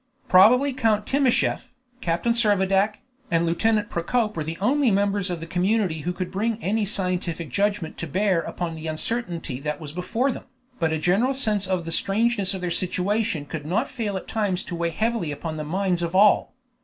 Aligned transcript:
Probably 0.27 0.73
Count 0.73 1.05
Timascheff, 1.05 1.71
Captain 2.01 2.33
Servadac, 2.33 2.95
and 3.29 3.45
Lieutenant 3.45 3.91
Procope 3.91 4.35
were 4.35 4.43
the 4.43 4.57
only 4.59 4.89
members 4.89 5.29
of 5.29 5.39
the 5.39 5.45
community 5.45 5.99
who 5.99 6.11
could 6.11 6.31
bring 6.31 6.57
any 6.59 6.87
scientific 6.87 7.49
judgment 7.51 7.99
to 7.99 8.07
bear 8.07 8.41
upon 8.41 8.73
the 8.73 8.87
uncertainty 8.87 9.59
that 9.59 9.79
was 9.79 9.91
before 9.91 10.31
them, 10.31 10.45
but 10.79 10.91
a 10.91 10.97
general 10.97 11.35
sense 11.35 11.67
of 11.67 11.85
the 11.85 11.91
strangeness 11.91 12.55
of 12.55 12.61
their 12.61 12.71
situation 12.71 13.45
could 13.45 13.63
not 13.63 13.87
fail 13.91 14.17
at 14.17 14.27
times 14.27 14.63
to 14.63 14.75
weigh 14.75 14.89
heavily 14.89 15.31
upon 15.31 15.57
the 15.57 15.63
minds 15.63 16.01
of 16.01 16.15
all. 16.15 16.55